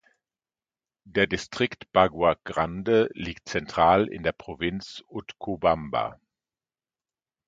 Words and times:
Der 1.03 1.27
Distrikt 1.27 1.91
Bagua 1.91 2.35
Grande 2.43 3.09
liegt 3.13 3.47
zentral 3.47 4.07
in 4.07 4.23
der 4.23 4.31
Provinz 4.31 5.03
Utcubamba. 5.07 6.19